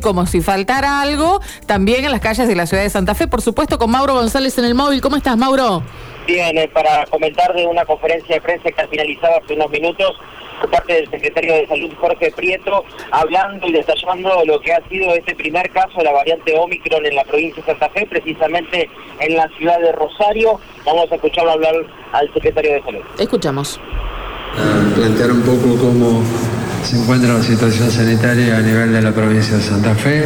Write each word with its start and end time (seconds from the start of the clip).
como 0.00 0.26
si 0.26 0.40
faltara 0.40 1.00
algo, 1.00 1.40
también 1.66 2.04
en 2.04 2.12
las 2.12 2.20
calles 2.20 2.46
de 2.46 2.54
la 2.54 2.66
ciudad 2.66 2.84
de 2.84 2.88
Santa 2.88 3.16
Fe, 3.16 3.26
por 3.26 3.42
supuesto 3.42 3.80
con 3.80 3.90
Mauro 3.90 4.14
González 4.14 4.56
en 4.56 4.64
el 4.64 4.76
móvil. 4.76 5.00
¿Cómo 5.00 5.16
estás, 5.16 5.36
Mauro? 5.36 5.82
Bien, 6.24 6.56
eh, 6.56 6.70
para 6.72 7.04
comentar 7.06 7.52
de 7.52 7.66
una 7.66 7.84
conferencia 7.84 8.36
de 8.36 8.40
prensa 8.40 8.70
que 8.70 8.80
ha 8.80 8.86
finalizado 8.86 9.40
hace 9.42 9.54
unos 9.54 9.68
minutos 9.72 10.16
por 10.60 10.70
parte 10.70 10.92
del 10.92 11.10
secretario 11.10 11.52
de 11.52 11.66
Salud 11.66 11.90
Jorge 12.00 12.30
Prieto, 12.30 12.84
hablando 13.10 13.66
y 13.66 13.72
detallando 13.72 14.44
lo 14.44 14.60
que 14.60 14.72
ha 14.72 14.88
sido 14.88 15.12
este 15.16 15.34
primer 15.34 15.68
caso 15.70 15.98
de 15.98 16.04
la 16.04 16.12
variante 16.12 16.56
Omicron 16.56 17.04
en 17.04 17.16
la 17.16 17.24
provincia 17.24 17.60
de 17.60 17.72
Santa 17.72 17.90
Fe, 17.90 18.06
precisamente 18.06 18.88
en 19.18 19.34
la 19.34 19.48
ciudad 19.58 19.80
de 19.80 19.90
Rosario. 19.90 20.60
Vamos 20.86 21.10
a 21.10 21.16
escucharlo 21.16 21.50
hablar 21.50 21.74
al 22.12 22.32
secretario 22.34 22.74
de 22.74 22.82
Salud. 22.84 23.02
Escuchamos. 23.18 23.80
plantear 24.94 25.32
un 25.32 25.42
poco 25.42 25.76
cómo 25.76 26.22
se 26.88 26.96
encuentra 26.96 27.34
la 27.34 27.42
situación 27.42 27.90
sanitaria 27.90 28.56
a 28.56 28.62
nivel 28.62 28.90
de 28.90 29.02
la 29.02 29.12
provincia 29.12 29.58
de 29.58 29.62
Santa 29.62 29.94
Fe, 29.94 30.24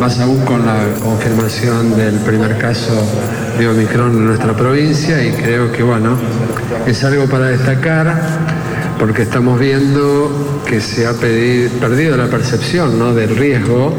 más 0.00 0.18
aún 0.18 0.40
con 0.40 0.66
la 0.66 0.82
confirmación 1.00 1.96
del 1.96 2.16
primer 2.16 2.58
caso 2.58 2.94
de 3.56 3.68
Omicron 3.68 4.10
en 4.10 4.24
nuestra 4.26 4.56
provincia 4.56 5.22
y 5.22 5.30
creo 5.30 5.70
que 5.70 5.84
bueno, 5.84 6.16
es 6.84 7.04
algo 7.04 7.26
para 7.26 7.46
destacar 7.46 8.12
porque 8.98 9.22
estamos 9.22 9.60
viendo 9.60 10.64
que 10.66 10.80
se 10.80 11.06
ha 11.06 11.12
perdido 11.12 12.16
la 12.16 12.26
percepción 12.26 12.98
¿no? 12.98 13.14
del 13.14 13.36
riesgo 13.36 13.94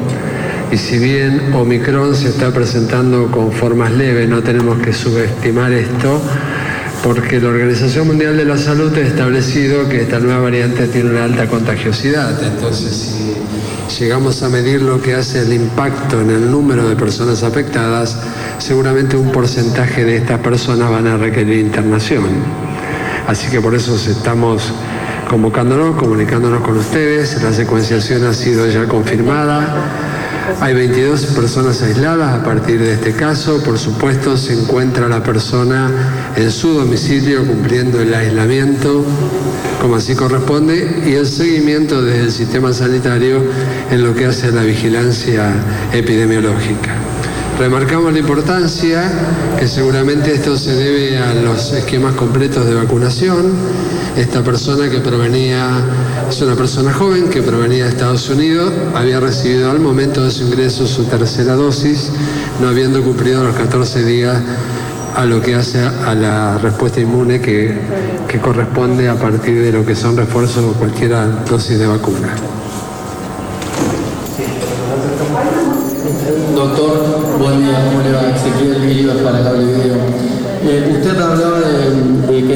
y 0.73 0.77
si 0.77 0.99
bien 0.99 1.53
Omicron 1.53 2.13
se 2.13 2.27
está 2.27 2.51
presentando 2.51 3.31
con 3.31 3.53
formas 3.53 3.93
leves, 3.93 4.27
no 4.27 4.43
tenemos 4.43 4.79
que 4.79 4.91
subestimar 4.91 5.71
esto, 5.71 6.21
porque 7.03 7.39
la 7.39 7.49
Organización 7.49 8.07
Mundial 8.07 8.35
de 8.37 8.45
la 8.45 8.57
Salud 8.57 8.93
ha 8.95 9.01
establecido 9.01 9.87
que 9.87 10.01
esta 10.01 10.19
nueva 10.19 10.41
variante 10.41 10.87
tiene 10.87 11.11
una 11.11 11.23
alta 11.23 11.47
contagiosidad. 11.47 12.43
Entonces, 12.43 13.15
si 13.87 14.03
llegamos 14.03 14.43
a 14.43 14.49
medir 14.49 14.81
lo 14.81 15.01
que 15.01 15.15
hace 15.15 15.41
el 15.41 15.53
impacto 15.53 16.19
en 16.21 16.29
el 16.29 16.51
número 16.51 16.87
de 16.87 16.95
personas 16.95 17.43
afectadas, 17.43 18.17
seguramente 18.57 19.15
un 19.15 19.31
porcentaje 19.31 20.03
de 20.03 20.17
estas 20.17 20.39
personas 20.39 20.89
van 20.91 21.07
a 21.07 21.17
requerir 21.17 21.59
internación. 21.59 22.25
Así 23.27 23.49
que 23.49 23.61
por 23.61 23.75
eso 23.75 23.95
estamos 23.95 24.73
convocándonos, 25.29 25.95
comunicándonos 25.95 26.61
con 26.61 26.77
ustedes. 26.77 27.41
La 27.41 27.53
secuenciación 27.53 28.25
ha 28.25 28.33
sido 28.33 28.67
ya 28.67 28.85
confirmada 28.85 30.08
hay 30.61 30.73
22 30.73 31.25
personas 31.27 31.81
aisladas 31.81 32.39
a 32.39 32.43
partir 32.43 32.79
de 32.79 32.93
este 32.93 33.13
caso. 33.13 33.61
Por 33.63 33.77
supuesto, 33.77 34.37
se 34.37 34.53
encuentra 34.53 35.07
la 35.07 35.23
persona 35.23 35.91
en 36.35 36.51
su 36.51 36.73
domicilio 36.73 37.45
cumpliendo 37.45 38.01
el 38.01 38.13
aislamiento 38.13 39.05
como 39.81 39.95
así 39.95 40.15
corresponde 40.15 41.03
y 41.05 41.13
el 41.13 41.25
seguimiento 41.25 42.01
del 42.01 42.31
sistema 42.31 42.73
sanitario 42.73 43.41
en 43.89 44.03
lo 44.03 44.13
que 44.13 44.25
hace 44.25 44.47
a 44.47 44.51
la 44.51 44.63
vigilancia 44.63 45.53
epidemiológica. 45.93 46.95
Remarcamos 47.59 48.13
la 48.13 48.19
importancia 48.19 49.11
que 49.59 49.67
seguramente 49.67 50.33
esto 50.33 50.57
se 50.57 50.73
debe 50.73 51.17
a 51.17 51.33
los 51.33 51.73
esquemas 51.73 52.15
completos 52.15 52.65
de 52.65 52.73
vacunación. 52.73 53.51
Esta 54.15 54.41
persona 54.41 54.89
que 54.89 54.99
provenía, 54.99 55.67
es 56.29 56.41
una 56.41 56.55
persona 56.55 56.93
joven 56.93 57.29
que 57.29 57.41
provenía 57.41 57.83
de 57.83 57.89
Estados 57.89 58.29
Unidos, 58.29 58.71
había 58.95 59.19
recibido 59.19 59.71
al 59.71 59.79
momento 59.79 60.23
de 60.23 60.31
su 60.31 60.45
ingreso 60.45 60.87
su 60.87 61.03
tercera 61.03 61.55
dosis, 61.55 62.11
no 62.61 62.69
habiendo 62.69 63.03
cumplido 63.03 63.43
los 63.43 63.55
14 63.57 64.05
días 64.05 64.37
a 65.17 65.25
lo 65.25 65.41
que 65.41 65.55
hace 65.55 65.81
a 65.81 66.15
la 66.15 66.59
respuesta 66.59 67.01
inmune 67.01 67.41
que, 67.41 67.77
corresponde 68.41 69.09
a 69.09 69.15
partir 69.15 69.61
de 69.61 69.73
lo 69.73 69.85
que 69.85 69.97
son 69.97 70.15
refuerzos 70.15 70.63
o 70.63 70.79
cualquier 70.79 71.11
dosis 71.45 71.77
de 71.77 71.87
vacuna. 71.87 72.29
Doctor, 76.69 77.39
buen 77.39 77.65
día, 77.65 77.83
¿cómo 77.85 78.03
le 78.03 78.11
va? 78.11 78.29
Ezequiel 78.29 78.83
Iribas 78.91 79.17
para 79.17 79.43
Cable 79.43 79.65
Video. 79.65 79.95
Eh, 80.61 80.93
usted 80.97 81.17
que 81.17 81.23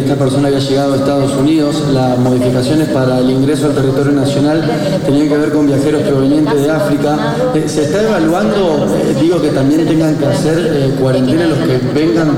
esta 0.04 0.16
persona 0.16 0.50
había 0.50 0.60
llegado 0.60 0.94
a 0.94 0.98
Estados 0.98 1.32
Unidos, 1.38 1.82
las 1.94 2.18
modificaciones 2.20 2.90
para 2.90 3.20
el 3.20 3.30
ingreso 3.30 3.68
al 3.68 3.74
territorio 3.74 4.12
nacional 4.12 4.62
tenían 5.06 5.30
que 5.30 5.38
ver 5.38 5.52
con 5.54 5.66
viajeros 5.66 6.02
provenientes 6.04 6.62
de 6.62 6.70
África. 6.70 7.36
Eh, 7.56 7.64
¿Se 7.68 7.84
está 7.84 8.04
evaluando, 8.04 8.86
eh, 8.96 9.16
digo, 9.20 9.42
que 9.42 9.50
también 9.50 9.88
tengan 9.88 10.16
que 10.16 10.26
hacer 10.26 10.92
cuarentena 11.00 11.48
los 11.48 11.58
que 11.60 11.78
vengan 11.94 12.34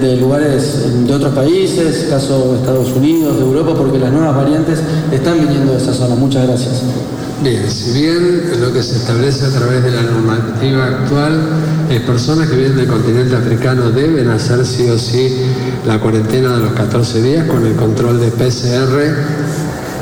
de 0.00 0.16
lugares 0.16 1.06
de 1.06 1.14
otros 1.14 1.32
países, 1.32 2.06
caso 2.10 2.52
de 2.52 2.58
Estados 2.58 2.92
Unidos, 2.92 3.36
de 3.36 3.42
Europa, 3.42 3.74
porque 3.76 3.98
las 3.98 4.12
nuevas 4.12 4.34
variantes 4.34 4.80
están 5.12 5.38
viniendo 5.38 5.72
de 5.72 5.78
esa 5.78 5.94
zona? 5.94 6.16
Muchas 6.16 6.46
gracias. 6.46 6.82
Bien, 7.42 7.70
si 7.70 7.92
bien 7.92 8.60
lo 8.60 8.72
que 8.72 8.82
se 8.82 8.96
establece 8.96 9.44
a 9.44 9.50
través 9.50 9.84
de 9.84 9.90
la 9.90 10.02
normativa 10.02 10.86
actual 10.86 11.38
es 11.90 12.00
personas 12.00 12.48
que 12.48 12.56
vienen 12.56 12.78
del 12.78 12.88
continente 12.88 13.36
africano 13.36 13.90
deben 13.90 14.30
hacer 14.30 14.64
sí 14.64 14.88
o 14.88 14.98
sí 14.98 15.36
la 15.86 16.00
cuarentena 16.00 16.56
de 16.56 16.62
los 16.62 16.72
14 16.72 17.22
días 17.22 17.46
con 17.46 17.64
el 17.64 17.74
control 17.76 18.20
de 18.20 18.30
PCR 18.30 19.14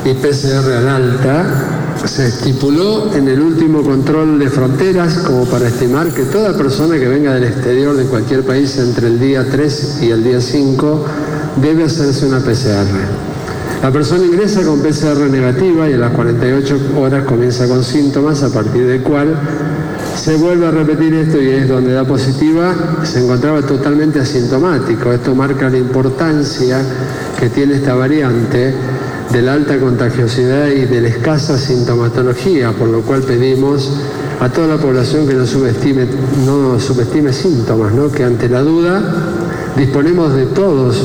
y 0.03 0.13
PCR 0.13 0.71
al 0.73 0.87
alta, 0.87 1.95
se 2.05 2.27
estipuló 2.27 3.13
en 3.13 3.27
el 3.27 3.39
último 3.39 3.83
control 3.83 4.39
de 4.39 4.49
fronteras 4.49 5.19
como 5.19 5.45
para 5.45 5.67
estimar 5.67 6.07
que 6.09 6.23
toda 6.23 6.57
persona 6.57 6.97
que 6.97 7.07
venga 7.07 7.33
del 7.33 7.45
exterior 7.45 7.95
de 7.95 8.05
cualquier 8.05 8.43
país 8.43 8.77
entre 8.77 9.07
el 9.07 9.19
día 9.19 9.45
3 9.49 9.99
y 10.01 10.09
el 10.09 10.23
día 10.23 10.41
5 10.41 11.05
debe 11.61 11.83
hacerse 11.83 12.25
una 12.25 12.39
PCR. 12.39 13.25
La 13.81 13.91
persona 13.91 14.25
ingresa 14.25 14.63
con 14.63 14.81
PCR 14.81 15.29
negativa 15.29 15.87
y 15.87 15.93
a 15.93 15.97
las 15.97 16.13
48 16.13 16.79
horas 16.97 17.23
comienza 17.25 17.67
con 17.67 17.83
síntomas, 17.83 18.41
a 18.41 18.51
partir 18.51 18.87
del 18.87 19.01
cual 19.01 19.35
se 20.15 20.35
vuelve 20.37 20.65
a 20.67 20.71
repetir 20.71 21.13
esto 21.13 21.41
y 21.41 21.49
es 21.49 21.67
donde 21.67 21.93
da 21.93 22.05
positiva, 22.05 22.73
se 23.03 23.23
encontraba 23.23 23.61
totalmente 23.61 24.19
asintomático. 24.19 25.11
Esto 25.11 25.35
marca 25.35 25.69
la 25.69 25.77
importancia 25.77 26.81
que 27.39 27.49
tiene 27.49 27.75
esta 27.75 27.93
variante 27.95 28.73
de 29.31 29.41
la 29.41 29.53
alta 29.53 29.77
contagiosidad 29.77 30.67
y 30.67 30.85
de 30.85 31.01
la 31.01 31.09
escasa 31.09 31.57
sintomatología, 31.57 32.71
por 32.71 32.87
lo 32.87 33.01
cual 33.01 33.23
pedimos 33.23 33.91
a 34.39 34.49
toda 34.49 34.67
la 34.67 34.77
población 34.77 35.27
que 35.27 35.33
no 35.33 35.45
subestime, 35.45 36.07
no 36.45 36.79
subestime 36.79 37.33
síntomas, 37.33 37.93
¿no? 37.93 38.11
que 38.11 38.23
ante 38.23 38.49
la 38.49 38.61
duda 38.61 39.01
disponemos 39.75 40.33
de 40.33 40.45
todos 40.47 41.03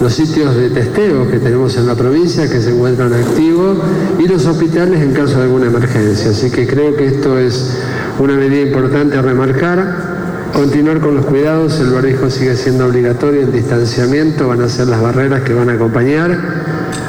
los 0.00 0.12
sitios 0.12 0.54
de 0.54 0.70
testeo 0.70 1.28
que 1.28 1.38
tenemos 1.38 1.76
en 1.76 1.86
la 1.86 1.94
provincia 1.94 2.48
que 2.48 2.60
se 2.60 2.70
encuentran 2.70 3.12
activos 3.12 3.78
y 4.18 4.28
los 4.28 4.46
hospitales 4.46 5.02
en 5.02 5.12
caso 5.12 5.38
de 5.38 5.44
alguna 5.44 5.66
emergencia. 5.66 6.30
Así 6.30 6.50
que 6.50 6.66
creo 6.66 6.94
que 6.94 7.06
esto 7.06 7.38
es 7.38 7.76
una 8.18 8.34
medida 8.34 8.62
importante 8.62 9.16
a 9.16 9.22
remarcar. 9.22 10.18
Continuar 10.52 11.00
con 11.00 11.14
los 11.14 11.26
cuidados, 11.26 11.78
el 11.80 11.90
barbijo 11.90 12.30
sigue 12.30 12.56
siendo 12.56 12.86
obligatorio, 12.86 13.42
el 13.42 13.52
distanciamiento 13.52 14.48
van 14.48 14.62
a 14.62 14.68
ser 14.68 14.88
las 14.88 15.00
barreras 15.00 15.42
que 15.42 15.52
van 15.52 15.68
a 15.68 15.74
acompañar 15.74 16.36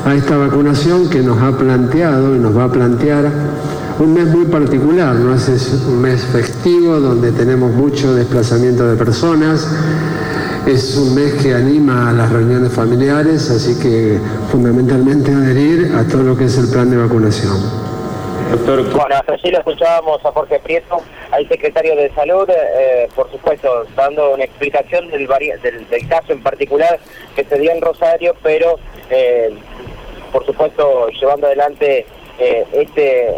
a 0.05 0.13
esta 0.13 0.37
vacunación 0.37 1.09
que 1.09 1.21
nos 1.21 1.41
ha 1.41 1.57
planteado 1.57 2.35
y 2.35 2.39
nos 2.39 2.55
va 2.55 2.65
a 2.65 2.71
plantear 2.71 3.31
un 3.99 4.13
mes 4.13 4.27
muy 4.27 4.45
particular, 4.45 5.15
¿no? 5.15 5.35
es 5.35 5.83
un 5.87 6.01
mes 6.01 6.21
festivo 6.21 6.99
donde 6.99 7.31
tenemos 7.31 7.73
mucho 7.73 8.13
desplazamiento 8.13 8.87
de 8.87 8.95
personas, 8.95 9.67
es 10.65 10.95
un 10.95 11.15
mes 11.15 11.33
que 11.33 11.53
anima 11.53 12.09
a 12.09 12.13
las 12.13 12.31
reuniones 12.31 12.71
familiares, 12.71 13.49
así 13.49 13.75
que 13.75 14.19
fundamentalmente 14.51 15.33
adherir 15.33 15.93
a 15.95 16.03
todo 16.03 16.23
lo 16.23 16.37
que 16.37 16.45
es 16.45 16.57
el 16.57 16.67
plan 16.67 16.89
de 16.89 16.97
vacunación. 16.97 17.88
Bueno, 18.65 19.15
así 19.27 19.51
lo 19.51 19.59
escuchábamos 19.59 20.23
a 20.25 20.31
Jorge 20.31 20.59
Prieto, 20.59 21.01
al 21.31 21.47
secretario 21.47 21.95
de 21.95 22.09
Salud, 22.11 22.49
eh, 22.49 23.07
por 23.15 23.29
supuesto, 23.31 23.85
dando 23.95 24.31
una 24.31 24.43
explicación 24.43 25.09
del, 25.09 25.27
del, 25.27 26.07
caso 26.07 26.33
en 26.33 26.41
particular 26.43 26.99
que 27.35 27.43
se 27.43 27.59
dio 27.59 27.71
en 27.71 27.81
Rosario, 27.81 28.35
pero 28.41 28.79
eh, 29.09 29.53
por 30.31 30.45
supuesto 30.45 31.09
llevando 31.09 31.47
adelante 31.47 32.05
eh, 32.39 32.65
este 32.73 33.35